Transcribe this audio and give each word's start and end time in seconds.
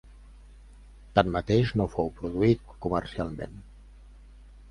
Tanmateix 1.19 1.73
no 1.81 1.87
fou 1.97 2.09
produït 2.21 2.73
comercialment. 2.87 3.57